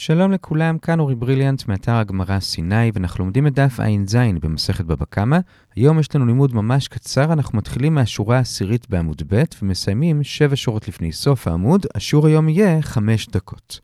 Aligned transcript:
שלום 0.00 0.32
לכולם, 0.32 0.78
כאן 0.78 1.00
אורי 1.00 1.14
בריליאנט 1.14 1.68
מאתר 1.68 1.92
הגמרא 1.94 2.40
סיני, 2.40 2.90
ואנחנו 2.94 3.24
לומדים 3.24 3.46
את 3.46 3.54
דף 3.54 3.80
ע"ז 3.80 4.16
במסכת 4.40 4.84
בבא 4.84 5.04
קמא. 5.10 5.38
היום 5.76 5.98
יש 5.98 6.14
לנו 6.14 6.26
לימוד 6.26 6.54
ממש 6.54 6.88
קצר, 6.88 7.32
אנחנו 7.32 7.58
מתחילים 7.58 7.94
מהשורה 7.94 8.36
העשירית 8.36 8.90
בעמוד 8.90 9.22
ב' 9.28 9.42
ומסיימים 9.62 10.22
שבע 10.22 10.56
שורות 10.56 10.88
לפני 10.88 11.12
סוף 11.12 11.48
העמוד. 11.48 11.86
השיעור 11.94 12.26
היום 12.26 12.48
יהיה 12.48 12.82
חמש 12.82 13.28
דקות. 13.28 13.80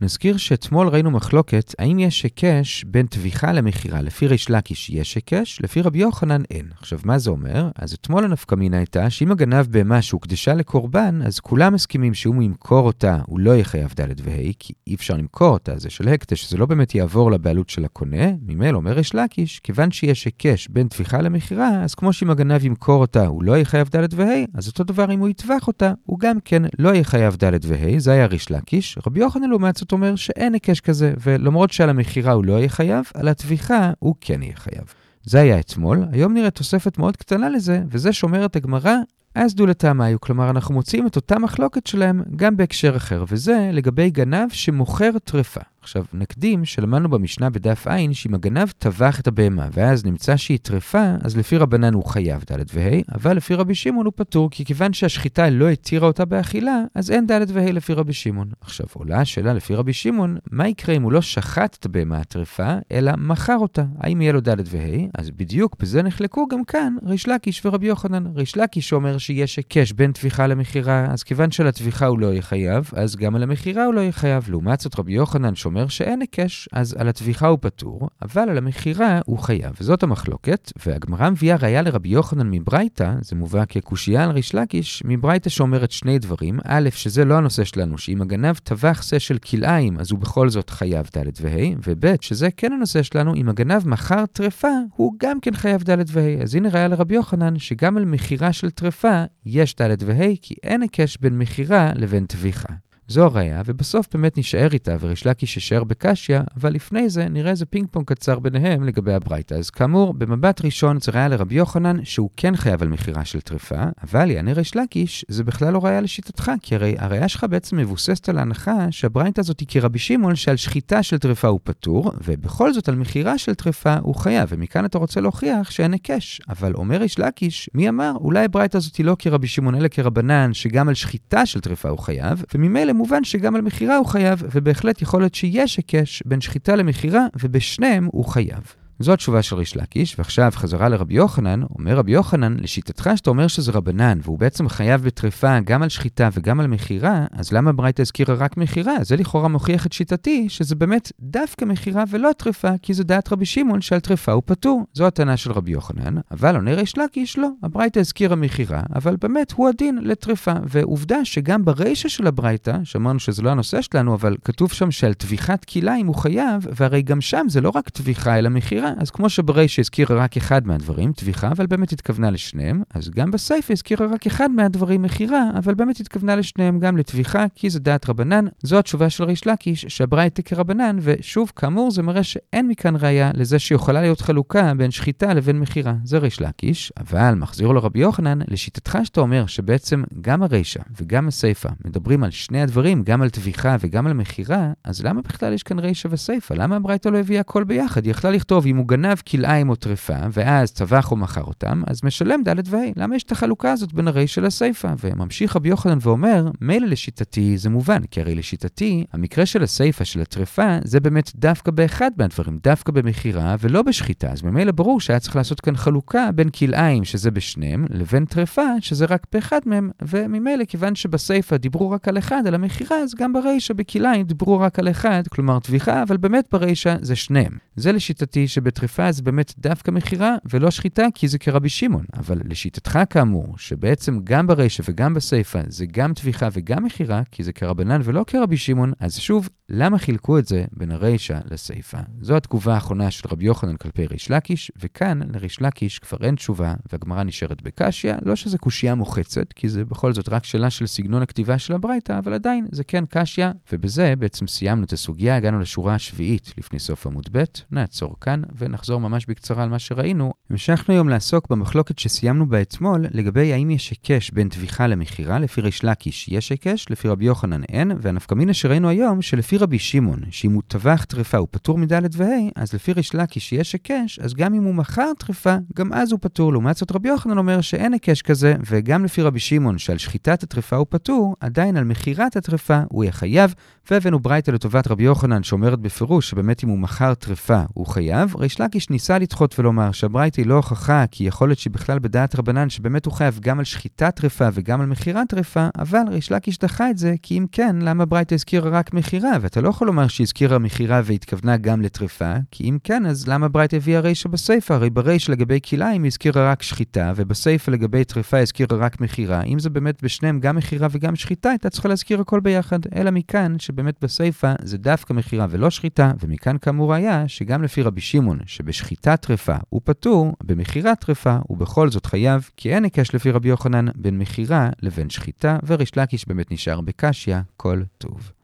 נזכיר 0.00 0.36
שאתמול 0.36 0.88
ראינו 0.88 1.10
מחלוקת 1.10 1.74
האם 1.78 1.98
יש 1.98 2.22
היקש 2.22 2.84
בין 2.84 3.06
טביחה 3.06 3.52
למכירה. 3.52 4.02
לפי 4.02 4.26
ריש 4.26 4.50
לקיש 4.50 4.90
יש 4.90 5.14
היקש, 5.14 5.60
לפי 5.62 5.82
רבי 5.82 5.98
יוחנן 5.98 6.42
אין. 6.50 6.66
עכשיו, 6.78 6.98
מה 7.04 7.18
זה 7.18 7.30
אומר? 7.30 7.70
אז 7.76 7.92
אתמול 7.92 8.24
הנפקמינה 8.24 8.76
הייתה 8.76 9.10
שאם 9.10 9.32
הגנב 9.32 9.66
בהמה 9.70 10.02
שהוקדשה 10.02 10.54
לקורבן, 10.54 11.20
אז 11.24 11.40
כולם 11.40 11.74
מסכימים 11.74 12.14
שאם 12.14 12.34
הוא 12.34 12.42
ימכור 12.42 12.86
אותה, 12.86 13.18
הוא 13.26 13.40
לא 13.40 13.50
יהיה 13.50 13.64
חייב 13.64 13.94
ד' 14.00 14.20
וה', 14.22 14.52
כי 14.58 14.72
אי 14.86 14.94
אפשר 14.94 15.16
למכור 15.16 15.48
אותה, 15.48 15.78
זה 15.78 15.90
של 15.90 16.08
הקדש, 16.08 16.50
זה 16.50 16.56
לא 16.56 16.66
באמת 16.66 16.94
יעבור 16.94 17.30
לבעלות 17.30 17.70
של 17.70 17.84
הקונה. 17.84 18.26
ממילא 18.46 18.76
אומר 18.76 18.92
ריש 18.92 19.14
לקיש, 19.14 19.60
כיוון 19.60 19.90
שיש 19.90 20.24
היקש 20.24 20.68
בין 20.68 20.88
טביחה 20.88 21.20
למכירה, 21.20 21.82
אז 21.82 21.94
כמו 21.94 22.12
שאם 22.12 22.30
הגנב 22.30 22.64
ימכור 22.64 23.00
אותה, 23.00 23.26
הוא 23.26 23.44
לא 23.44 23.52
יהיה 23.52 23.64
חייב 23.64 23.88
ד' 23.96 24.14
וה', 24.14 24.44
אז 24.54 24.68
אותו 24.68 24.84
דבר 24.84 25.12
אם 25.12 25.20
הוא 25.20 25.28
יטבח 25.28 25.66
אותה, 25.66 25.92
הוא 26.06 26.18
גם 26.18 26.36
כן 26.44 26.62
לא 26.78 26.88
יהיה 26.88 27.04
חייב 27.04 27.36
ד' 27.44 27.64
וה', 27.64 27.98
זה 27.98 28.12
היה 28.12 28.26
ריש 28.26 28.50
לקיש. 28.50 28.98
רבי 29.06 29.20
יוחנן 29.20 29.50
לעומת 29.50 29.76
זאת 29.86 29.92
אומר 29.92 30.16
שאין 30.16 30.52
היקש 30.52 30.80
כזה, 30.80 31.14
ולמרות 31.20 31.72
שעל 31.72 31.90
המכירה 31.90 32.32
הוא 32.32 32.44
לא 32.44 32.52
יהיה 32.52 32.68
חייב, 32.68 33.04
על 33.14 33.28
הטביחה 33.28 33.92
הוא 33.98 34.14
כן 34.20 34.42
יהיה 34.42 34.56
חייב. 34.56 34.84
זה 35.22 35.40
היה 35.40 35.60
אתמול, 35.60 36.04
היום 36.12 36.34
נראה 36.34 36.50
תוספת 36.50 36.98
מאוד 36.98 37.16
קטנה 37.16 37.48
לזה, 37.48 37.82
וזה 37.90 38.12
שאומרת 38.12 38.56
הגמרא, 38.56 38.94
אז 39.34 39.54
דו 39.54 39.66
לטעמיו, 39.66 40.20
כלומר 40.20 40.50
אנחנו 40.50 40.74
מוצאים 40.74 41.06
את 41.06 41.16
אותה 41.16 41.38
מחלוקת 41.38 41.86
שלהם 41.86 42.22
גם 42.36 42.56
בהקשר 42.56 42.96
אחר, 42.96 43.24
וזה 43.28 43.70
לגבי 43.72 44.10
גנב 44.10 44.48
שמוכר 44.52 45.10
טרפה. 45.24 45.60
עכשיו, 45.86 46.04
נקדים 46.12 46.64
שלמדנו 46.64 47.08
במשנה 47.08 47.50
בדף 47.50 47.86
ע' 47.86 48.12
שאם 48.12 48.34
הגנב 48.34 48.68
טבח 48.78 49.20
את 49.20 49.26
הבהמה 49.26 49.68
ואז 49.72 50.04
נמצא 50.04 50.36
שהיא 50.36 50.58
טרפה, 50.62 51.14
אז 51.22 51.36
לפי 51.36 51.56
רבנן 51.56 51.94
הוא 51.94 52.04
חייב 52.04 52.44
ד' 52.52 52.64
וה', 52.74 53.00
אבל 53.14 53.36
לפי 53.36 53.54
רבי 53.54 53.74
שמעון 53.74 54.06
הוא 54.06 54.12
פטור, 54.16 54.50
כי 54.50 54.64
כיוון 54.64 54.92
שהשחיטה 54.92 55.50
לא 55.50 55.68
התירה 55.68 56.06
אותה 56.06 56.24
באכילה, 56.24 56.82
אז 56.94 57.10
אין 57.10 57.26
ד' 57.26 57.50
וה' 57.52 57.72
לפי 57.72 57.92
רבי 57.92 58.12
שמעון. 58.12 58.48
עכשיו, 58.60 58.86
עולה 58.92 59.20
השאלה 59.20 59.52
לפי 59.52 59.74
רבי 59.74 59.92
שמעון, 59.92 60.36
מה 60.50 60.68
יקרה 60.68 60.94
אם 60.94 61.02
הוא 61.02 61.12
לא 61.12 61.22
שחט 61.22 61.76
את 61.80 61.86
הבהמה 61.86 62.18
הטרפה, 62.18 62.74
אלא 62.92 63.12
מכר 63.18 63.56
אותה? 63.56 63.84
האם 63.98 64.20
יהיה 64.20 64.32
לו 64.32 64.40
ד' 64.40 64.60
וה'? 64.66 65.06
אז 65.18 65.30
בדיוק 65.30 65.76
בזה 65.80 66.02
נחלקו 66.02 66.48
גם 66.48 66.64
כאן 66.64 66.96
ריש 67.06 67.28
לקיש 67.28 67.66
ורבי 67.66 67.86
יוחנן. 67.86 68.26
ריש 68.34 68.56
לקיש 68.56 68.92
אומר 68.92 69.18
שיש 69.18 69.56
היקש 69.56 69.92
בין 69.92 70.12
טביחה 70.12 70.46
למכירה, 70.46 71.06
אז 71.10 71.22
כיוון 71.22 71.50
שלטביחה 71.50 72.06
הוא 72.06 72.18
לא 72.18 72.26
יהיה 72.26 72.42
חייב, 72.42 72.90
אז 72.96 73.16
גם 73.16 73.36
על 73.36 73.42
המכירה 73.42 73.84
הוא 73.84 73.94
לא 73.94 74.00
יהיה 74.00 74.12
חייב. 74.12 74.46
לעומת 74.50 74.80
זאת 74.80 74.98
רבי 74.98 75.12
יוחנן 75.12 75.54
שאומר 75.76 75.88
שאין 75.88 76.20
היקש, 76.20 76.68
אז 76.72 76.94
על 76.98 77.08
הטביחה 77.08 77.46
הוא 77.46 77.58
פטור, 77.60 78.08
אבל 78.22 78.42
על 78.42 78.58
המכירה 78.58 79.20
הוא 79.26 79.38
חייב. 79.38 79.72
וזאת 79.80 80.02
המחלוקת, 80.02 80.72
והגמרא 80.86 81.30
מביאה 81.30 81.56
ראיה 81.56 81.82
לרבי 81.82 82.08
יוחנן 82.08 82.50
מברייתא, 82.50 83.14
זה 83.20 83.36
מובא 83.36 83.64
כקושייה 83.68 84.24
על 84.24 84.30
ריש 84.30 84.54
לקיש, 84.54 85.02
מברייתא 85.04 85.50
שאומרת 85.50 85.90
שני 85.90 86.18
דברים. 86.18 86.58
א', 86.64 86.88
שזה 86.92 87.24
לא 87.24 87.34
הנושא 87.34 87.64
שלנו, 87.64 87.98
שאם 87.98 88.22
הגנב 88.22 88.56
טבח 88.56 89.02
שא 89.02 89.18
של 89.18 89.38
כלאיים, 89.38 89.98
אז 89.98 90.10
הוא 90.10 90.18
בכל 90.18 90.48
זאת 90.48 90.70
חייב 90.70 91.06
ד' 91.16 91.30
וה', 91.40 91.74
וב', 91.86 92.14
שזה 92.20 92.48
כן 92.56 92.72
הנושא 92.72 93.02
שלנו, 93.02 93.34
אם 93.34 93.48
הגנב 93.48 93.88
מכר 93.88 94.26
טרפה, 94.32 94.68
הוא 94.96 95.12
גם 95.20 95.40
כן 95.40 95.54
חייב 95.54 95.82
ד' 95.82 96.04
וה'. 96.08 96.42
אז 96.42 96.54
הנה 96.54 96.68
ראיה 96.68 96.88
לרבי 96.88 97.14
יוחנן, 97.14 97.58
שגם 97.58 97.96
על 97.96 98.04
מכירה 98.04 98.52
של 98.52 98.70
טרפה 98.70 99.22
יש 99.46 99.74
ד' 99.74 100.02
וה', 100.06 100.36
כי 100.42 100.54
אין 100.62 100.82
היקש 100.82 101.16
בין 101.16 101.38
מכירה 101.38 101.92
לבין 101.94 102.26
טביחה. 102.26 102.85
זו 103.08 103.24
הראייה, 103.24 103.62
ובסוף 103.66 104.06
באמת 104.12 104.38
נשאר 104.38 104.68
איתה, 104.72 104.96
וריש 105.00 105.26
לקיש 105.26 105.56
יישאר 105.56 105.84
בקשיא, 105.84 106.40
אבל 106.56 106.72
לפני 106.72 107.08
זה 107.08 107.28
נראה 107.28 107.50
איזה 107.50 107.66
פינג 107.66 107.86
פונג 107.90 108.06
קצר 108.06 108.38
ביניהם 108.38 108.84
לגבי 108.84 109.14
הברייתא. 109.14 109.54
אז 109.54 109.70
כאמור, 109.70 110.14
במבט 110.14 110.64
ראשון 110.64 111.00
זה 111.00 111.12
ראייה 111.12 111.28
לרבי 111.28 111.54
יוחנן, 111.54 112.04
שהוא 112.04 112.30
כן 112.36 112.56
חייב 112.56 112.82
על 112.82 112.88
מכירה 112.88 113.24
של 113.24 113.40
טרפה, 113.40 113.84
אבל 114.02 114.30
יענה 114.30 114.52
ריש 114.52 114.76
לקיש, 114.76 115.24
זה 115.28 115.44
בכלל 115.44 115.72
לא 115.72 115.84
ראייה 115.84 116.00
לשיטתך, 116.00 116.52
כי 116.62 116.74
הרי 116.74 116.94
הראייה 116.98 117.28
שלך 117.28 117.46
בעצם 117.50 117.76
מבוססת 117.76 118.28
על 118.28 118.38
ההנחה 118.38 118.86
שהברייתא 118.90 119.40
הזאת 119.40 119.60
היא 119.60 119.68
כרבי 119.70 119.98
שמעון, 119.98 120.36
שעל 120.36 120.56
שחיטה 120.56 121.02
של 121.02 121.18
טרפה 121.18 121.48
הוא 121.48 121.60
פטור, 121.64 122.12
ובכל 122.24 122.72
זאת 122.72 122.88
על 122.88 122.94
מכירה 122.94 123.38
של 123.38 123.54
טרפה 123.54 123.96
הוא 124.02 124.14
חייב, 124.14 124.48
ומכאן 124.52 124.84
אתה 124.84 124.98
רוצה 124.98 125.20
להוכיח 125.20 125.70
שאין 125.70 125.92
היקש. 125.92 126.40
אבל 126.48 126.74
אומר 126.74 126.96
ריש 126.96 127.18
לקיש, 127.18 127.70
מי 127.74 127.88
אמר, 127.88 128.12
אולי 128.20 128.44
הברייתא 128.44 128.76
הזאת 128.76 128.96
היא 128.96 129.06
לא 129.06 129.16
כרבי 129.18 129.46
שמעון, 129.46 129.74
אלא 129.74 129.88
כרבנן, 129.88 130.54
שגם 130.54 130.88
על 130.88 130.94
שחיטה 130.94 131.46
של 131.46 131.60
טרפה 131.60 131.88
הוא 131.88 131.98
חייב, 131.98 132.44
וממילא 132.54 132.95
מובן 132.96 133.24
שגם 133.24 133.54
על 133.54 133.60
מכירה 133.60 133.96
הוא 133.96 134.06
חייב, 134.06 134.42
ובהחלט 134.52 135.02
יכול 135.02 135.20
להיות 135.20 135.34
שיש 135.34 135.76
היקש 135.76 136.22
בין 136.26 136.40
שחיטה 136.40 136.76
למכירה, 136.76 137.26
ובשניהם 137.40 138.08
הוא 138.12 138.24
חייב. 138.24 138.85
זו 138.98 139.12
התשובה 139.12 139.42
של 139.42 139.56
ריש 139.56 139.76
לקיש, 139.76 140.18
ועכשיו 140.18 140.52
חזרה 140.54 140.88
לרבי 140.88 141.14
יוחנן, 141.14 141.62
אומר 141.78 141.96
רבי 141.96 142.12
יוחנן, 142.12 142.56
לשיטתך 142.60 143.10
שאתה 143.16 143.30
אומר 143.30 143.46
שזה 143.46 143.72
רבנן, 143.72 144.18
והוא 144.22 144.38
בעצם 144.38 144.68
חייב 144.68 145.02
בטרפה 145.02 145.60
גם 145.60 145.82
על 145.82 145.88
שחיטה 145.88 146.28
וגם 146.32 146.60
על 146.60 146.66
מכירה, 146.66 147.26
אז 147.32 147.52
למה 147.52 147.72
ברייתא 147.72 148.02
הזכירה 148.02 148.34
רק 148.34 148.56
מכירה? 148.56 148.94
זה 149.02 149.16
לכאורה 149.16 149.48
מוכיח 149.48 149.86
את 149.86 149.92
שיטתי, 149.92 150.48
שזה 150.48 150.74
באמת 150.74 151.12
דווקא 151.20 151.64
מכירה 151.64 152.04
ולא 152.10 152.30
טרפה, 152.36 152.70
כי 152.82 152.94
זה 152.94 153.04
דעת 153.04 153.32
רבי 153.32 153.46
שמעון 153.46 153.80
שעל 153.80 154.00
טרפה 154.00 154.32
הוא 154.32 154.42
פטור. 154.46 154.82
זו 154.94 155.06
הטענה 155.06 155.36
של 155.36 155.52
רבי 155.52 155.70
יוחנן, 155.70 156.14
אבל 156.30 156.54
עונה 156.56 156.74
ריש 156.74 156.98
לקיש 156.98 157.38
לא, 157.38 157.48
הברייתא 157.62 157.98
הזכירה 157.98 158.36
מכירה, 158.36 158.82
אבל 158.94 159.16
באמת 159.20 159.52
הוא 159.52 159.68
הדין 159.68 159.98
לטרפה. 160.02 160.52
ועובדה 160.64 161.24
שגם 161.24 161.64
ברישא 161.64 162.08
של 162.08 162.26
הברייתא, 162.26 162.78
שאמרנו 162.84 163.18
שזה 163.18 163.42
לא 163.42 163.50
הנושא 163.50 163.82
שלנו, 163.82 164.14
אבל 164.14 164.36
כתוב 164.44 164.72
שם 164.72 164.90
שעל 164.90 165.14
טביחת 165.14 165.64
כליים 165.64 166.06
הוא 166.06 166.14
חייב, 166.14 166.66
והרי 166.76 167.02
גם 167.02 167.20
שם 167.20 167.46
זה 167.48 167.60
לא 167.60 167.72
רק 167.74 167.88
טביחה 167.88 168.38
אלא 168.38 168.48
מכירה. 168.48 168.85
אז 168.98 169.10
כמו 169.10 169.28
שברישא 169.28 169.80
הזכירה 169.80 170.16
רק 170.16 170.36
אחד 170.36 170.66
מהדברים, 170.66 171.12
טביחה, 171.12 171.48
אבל 171.48 171.66
באמת 171.66 171.92
התכוונה 171.92 172.30
לשניהם, 172.30 172.82
אז 172.94 173.10
גם 173.10 173.30
בסייפה 173.30 173.72
הזכירה 173.72 174.06
רק 174.06 174.26
אחד 174.26 174.50
מהדברים, 174.50 175.02
מכירה, 175.02 175.50
אבל 175.58 175.74
באמת 175.74 176.00
התכוונה 176.00 176.36
לשניהם 176.36 176.78
גם 176.78 176.96
לטביחה, 176.96 177.46
כי 177.54 177.70
זה 177.70 177.80
דעת 177.80 178.08
רבנן. 178.08 178.44
זו 178.62 178.78
התשובה 178.78 179.10
של 179.10 179.24
ריש 179.24 179.46
לקיש, 179.46 179.86
שהברייתא 179.88 180.42
כרבנן, 180.42 180.96
ושוב, 181.00 181.52
כאמור, 181.56 181.90
זה 181.90 182.02
מראה 182.02 182.22
שאין 182.22 182.68
מכאן 182.68 182.96
ראייה 182.96 183.30
לזה 183.34 183.58
שיכולה 183.58 184.00
להיות 184.00 184.20
חלוקה 184.20 184.72
בין 184.76 184.90
שחיטה 184.90 185.34
לבין 185.34 185.60
מכירה. 185.60 185.94
זה 186.04 186.18
ריש 186.18 186.40
לקיש, 186.40 186.92
אבל 186.96 187.34
מחזיר 187.34 187.68
לו 187.68 187.82
רבי 187.82 188.00
יוחנן, 188.00 188.38
לשיטתך 188.48 188.98
שאתה 189.04 189.20
אומר 189.20 189.46
שבעצם 189.46 190.02
גם 190.20 190.42
הרישא 190.42 190.80
וגם 191.00 191.28
הסייפה 191.28 191.68
מדברים 191.84 192.24
על 192.24 192.30
שני 192.30 192.62
הדברים, 192.62 193.02
גם 193.02 193.22
על 193.22 193.30
טביחה 193.30 193.76
וגם 193.80 194.06
על 194.06 194.12
מכירה, 194.12 194.72
אז 194.84 195.04
למה 195.04 195.22
בכלל 195.22 195.52
יש 195.52 195.62
כאן 195.62 195.78
רישא 195.78 196.08
וסייפה? 196.10 196.54
למה 196.54 196.76
הברייתא 196.76 197.08
לא 197.08 197.18
הביאה 197.18 197.40
הכל 197.40 197.64
ביחד? 197.64 198.04
היא 198.04 198.10
יכלה 198.10 198.30
לכתוב 198.30 198.66
הוא 198.76 198.88
גנב 198.88 199.16
כלאיים 199.28 199.68
או 199.68 199.74
טרפה, 199.74 200.16
ואז 200.32 200.72
טבח 200.72 201.10
או 201.10 201.16
מכר 201.16 201.44
אותם, 201.44 201.82
אז 201.86 202.04
משלם 202.04 202.42
ד' 202.48 202.68
וה'. 202.68 202.78
למה 202.96 203.16
יש 203.16 203.22
את 203.22 203.32
החלוקה 203.32 203.72
הזאת 203.72 203.92
בין 203.92 204.08
הרישא 204.08 204.40
לסיפא? 204.40 204.94
וממשיך 205.00 205.56
רבי 205.56 205.68
יוחנן 205.68 205.98
ואומר, 206.00 206.50
מילא 206.60 206.86
לשיטתי 206.86 207.58
זה 207.58 207.70
מובן, 207.70 208.02
כי 208.10 208.20
הרי 208.20 208.34
לשיטתי, 208.34 209.04
המקרה 209.12 209.46
של 209.46 209.62
הסיפא 209.62 210.04
של 210.04 210.20
הטרפה, 210.20 210.78
זה 210.84 211.00
באמת 211.00 211.32
דווקא 211.34 211.70
באחד 211.70 212.10
מהדברים, 212.18 212.58
דווקא 212.62 212.92
במכירה 212.92 213.56
ולא 213.60 213.82
בשחיטה. 213.82 214.28
אז 214.30 214.42
ממילא 214.42 214.72
ברור 214.72 215.00
שהיה 215.00 215.20
צריך 215.20 215.36
לעשות 215.36 215.60
כאן 215.60 215.76
חלוקה 215.76 216.30
בין 216.34 216.50
כלאיים, 216.50 217.04
שזה 217.04 217.30
בשניהם, 217.30 217.86
לבין 217.90 218.24
טרפה, 218.24 218.66
שזה 218.80 219.04
רק 219.04 219.26
באחד 219.32 219.60
מהם, 219.66 219.90
וממילא, 220.02 220.64
כיוון 220.64 220.94
שבסיפא 220.94 221.56
דיברו 221.56 221.90
רק 221.90 222.08
על 222.08 222.18
אחד, 222.18 222.42
על 222.46 222.54
המכירה, 222.54 222.96
אז 222.96 223.14
גם 223.14 223.32
ברישא 223.32 223.74
בכלאיים 223.74 224.26
דיברו 224.26 224.60
רק 224.60 224.78
על 224.78 224.88
אחד, 224.90 225.22
כלומר 225.30 225.58
טביחה, 225.58 226.02
אבל 226.02 226.16
באמת 226.16 226.48
ברישא 226.52 226.96
זה 227.00 227.16
שניהם. 227.16 227.58
זה 227.76 227.92
לשיטתי 227.92 228.48
שבטריפה 228.66 229.12
זה 229.12 229.22
באמת 229.22 229.54
דווקא 229.58 229.90
מכירה 229.90 230.36
ולא 230.50 230.70
שחיטה, 230.70 231.06
כי 231.14 231.28
זה 231.28 231.38
כרבי 231.38 231.68
שמעון. 231.68 232.04
אבל 232.16 232.40
לשיטתך 232.44 232.98
כאמור, 233.10 233.58
שבעצם 233.58 234.20
גם 234.24 234.46
ברישא 234.46 234.82
וגם 234.88 235.14
בסיפא 235.14 235.62
זה 235.68 235.86
גם 235.86 236.14
טביחה 236.14 236.48
וגם 236.52 236.84
מכירה, 236.84 237.22
כי 237.30 237.42
זה 237.42 237.52
כרבנן 237.52 238.00
ולא 238.04 238.24
כרבי 238.26 238.56
שמעון, 238.56 238.92
אז 239.00 239.18
שוב, 239.18 239.48
למה 239.68 239.98
חילקו 239.98 240.38
את 240.38 240.46
זה 240.46 240.64
בין 240.72 240.90
הרישא 240.90 241.38
לסיפא? 241.50 242.00
זו 242.20 242.36
התגובה 242.36 242.74
האחרונה 242.74 243.10
של 243.10 243.28
רבי 243.32 243.44
יוחנן 243.44 243.76
כלפי 243.76 244.06
ריש 244.06 244.30
לקיש, 244.30 244.72
וכאן 244.80 245.20
לריש 245.34 245.62
לקיש 245.62 245.98
כבר 245.98 246.18
אין 246.26 246.34
תשובה, 246.34 246.74
והגמרא 246.92 247.22
נשארת 247.22 247.62
בקשיא, 247.62 248.14
לא 248.22 248.36
שזה 248.36 248.58
קושייה 248.58 248.94
מוחצת, 248.94 249.52
כי 249.52 249.68
זה 249.68 249.84
בכל 249.84 250.12
זאת 250.12 250.28
רק 250.28 250.44
שאלה 250.44 250.70
של 250.70 250.86
סגנון 250.86 251.22
הכתיבה 251.22 251.58
של 251.58 251.74
הברייתא, 251.74 252.18
אבל 252.18 252.32
עדיין 252.32 252.66
זה 252.72 252.84
כן 252.84 253.04
קשיא, 253.08 253.48
ובזה 253.72 254.14
בעצם 254.18 254.46
סיימנו 254.46 254.84
את 254.84 254.92
הסוגיה, 254.92 255.36
הגענו 255.36 255.58
לשורה 255.58 255.94
השביעית 255.94 256.54
לפני 256.58 256.78
סוף 256.78 257.06
עמוד 257.06 257.28
ב', 257.32 257.44
נעצור 257.70 258.16
כאן, 258.20 258.42
ונחזור 258.58 259.00
ממש 259.00 259.26
בקצרה 259.26 259.62
על 259.62 259.68
מה 259.68 259.78
שראינו. 259.78 260.32
המשכנו 260.50 260.94
היום 260.94 261.08
לעסוק 261.08 261.50
במחלוקת 261.50 261.98
שסיימנו 261.98 262.48
בה 262.48 262.62
אתמול, 262.62 263.06
לגבי 263.10 263.52
האם 263.52 263.70
יש 263.70 263.90
היקש 263.90 264.30
בין 264.30 264.48
טביחה 264.48 264.86
למכירה, 264.86 265.38
לפי 265.38 265.60
ריש 265.60 265.84
לקיש 265.84 266.28
יש 266.28 266.50
היקש, 266.50 266.86
לפי 266.90 267.08
רבי 267.08 267.24
יוחנן 267.24 267.62
אין, 267.62 267.92
והנפקמינה 268.00 268.54
שראינו 268.54 268.88
היום, 268.88 269.22
שלפי 269.22 269.58
רבי 269.58 269.78
שמעון, 269.78 270.20
שאם 270.30 270.52
הוא 270.52 270.62
טבח 270.68 271.04
טרפה 271.04 271.38
הוא 271.38 271.48
פטור 271.50 271.78
מדלת 271.78 272.10
וה', 272.16 272.26
אז 272.56 272.72
לפי 272.72 272.92
ריש 272.92 273.14
לקיש 273.14 273.52
יש 273.52 273.72
היקש, 273.72 274.18
אז 274.18 274.34
גם 274.34 274.54
אם 274.54 274.62
הוא 274.62 274.74
מכר 274.74 275.12
טרפה, 275.18 275.56
גם 275.76 275.92
אז 275.92 276.12
הוא 276.12 276.18
פטור. 276.22 276.52
לעומת 276.52 276.76
זאת 276.76 276.92
רבי 276.92 277.08
יוחנן 277.08 277.38
אומר 277.38 277.60
שאין 277.60 277.92
היקש 277.92 278.22
כזה, 278.22 278.54
וגם 278.70 279.04
לפי 279.04 279.22
רבי 279.22 279.40
שמעון, 279.40 279.78
שעל 279.78 279.98
שחיטת 279.98 280.42
הטרפה 280.42 280.76
הוא 280.76 280.86
פטור, 280.90 281.36
עדיין 281.40 281.76
על 281.76 281.84
מכירת 281.84 282.36
הטרפה 282.36 282.80
הוא 282.88 283.04
יהיה 283.04 283.12
חייב, 283.12 283.54
והבאנו 283.90 284.18
ברייתא 284.18 284.50
לטובת 284.50 284.88
רבי 284.88 285.04
יוחנן 285.04 285.42
שאומרת 285.42 285.80
בפירוש 285.80 286.30
שבאמת 286.30 286.64
אם 286.64 286.68
הוא 286.68 286.78
מכר 286.78 287.14
טרפה 287.14 287.62
הוא 287.74 287.86
חייב. 287.86 288.34
ריש 288.46 288.60
לקיש 288.60 288.90
ניסה 288.90 289.18
לדחות 289.18 289.58
ולומר 289.58 289.92
שהברייתא 289.92 290.40
היא 290.40 290.48
לא 290.48 290.54
הוכחה 290.54 291.04
כי 291.10 291.24
יכול 291.24 291.48
להיות 291.48 291.58
שבכלל 291.58 291.98
בדעת 291.98 292.36
רבנן 292.36 292.70
שבאמת 292.70 293.06
הוא 293.06 293.12
חייב 293.12 293.38
גם 293.40 293.58
על 293.58 293.64
שחיטת 293.64 294.16
טרפה 294.16 294.48
וגם 294.52 294.80
על 294.80 294.86
מכירת 294.86 295.28
טרפה, 295.28 295.68
אבל 295.78 295.98
ריש 296.10 296.32
לקיש 296.32 296.58
דחה 296.58 296.90
את 296.90 296.98
זה 296.98 297.14
כי 297.22 297.38
אם 297.38 297.46
כן, 297.52 297.76
למה 297.80 298.04
ברייתא 298.04 298.34
הזכירה 298.34 298.70
רק 298.70 298.94
מכירה? 298.94 299.30
ואתה 299.40 299.60
לא 299.60 299.68
יכול 299.68 299.86
לומר 299.86 300.08
שהזכירה 300.08 300.58
מכירה 300.58 301.00
והתכוונה 301.04 301.56
גם 301.56 301.82
לטרפה, 301.82 302.32
כי 302.50 302.64
אם 302.64 302.78
כן, 302.84 303.06
אז 303.06 303.28
למה 303.28 303.48
ברייתא 303.48 303.76
הביאה 303.76 304.00
רישא 304.00 304.28
בסיפא? 304.28 304.72
הרי 304.72 304.90
ברישא 304.90 305.32
לגבי 305.32 305.60
כלאיים 305.68 306.02
היא 306.02 306.08
הזכירה 306.08 306.50
רק 306.52 306.62
שחיטה, 306.62 307.12
ובסיפא 307.16 307.70
לגבי 307.70 308.04
טרפה 308.04 308.38
הזכירה 308.38 308.78
רק 308.78 309.00
מכירה. 309.00 309.42
אם 309.42 309.58
זה 309.58 309.70
באמת 309.70 310.02
בשניהם 310.02 310.40
גם 310.40 310.56
מכירה 310.56 310.88
וגם 310.90 311.16
שחיטה, 311.16 311.48
הייתה 311.48 311.70
צריכה 311.70 311.88
להזכיר 311.88 312.20
הכל 312.20 312.40
ביחד. 312.40 312.78
אלא 312.96 313.10
מכאן, 313.10 313.58
שבאמת 313.58 313.94
בסיפא 314.02 314.54
זה 314.62 314.78
דווקא 314.78 315.12
מכירה 315.12 315.46
ולא 315.50 315.70
שחיטה, 315.70 316.12
ומכאן 316.22 316.56
כאמור 316.58 316.94
היה 316.94 317.28
שגם 317.28 317.62
לפי 317.62 317.82
רבי 317.82 318.00
שמעון, 318.00 318.35
שבשחיטת 318.46 319.22
טרפה 319.22 319.56
הוא 319.68 319.80
פטור, 319.84 320.32
במכירת 320.42 321.00
טרפה 321.00 321.38
הוא 321.48 321.58
בכל 321.58 321.90
זאת 321.90 322.06
חייב, 322.06 322.50
כי 322.56 322.74
אין 322.74 322.84
היקש 322.84 323.14
לפי 323.14 323.30
רבי 323.30 323.48
יוחנן 323.48 323.86
בין 323.94 324.18
מכירה 324.18 324.70
לבין 324.82 325.10
שחיטה, 325.10 325.58
וריש 325.66 325.96
לקיש 325.96 326.28
באמת 326.28 326.52
נשאר 326.52 326.80
בקשיא, 326.80 327.36
כל 327.56 327.82
טוב. 327.98 328.32